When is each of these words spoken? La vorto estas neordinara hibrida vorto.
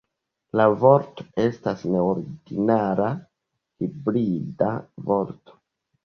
La 0.59 0.63
vorto 0.83 1.25
estas 1.41 1.83
neordinara 1.95 3.09
hibrida 3.83 4.71
vorto. 5.11 5.55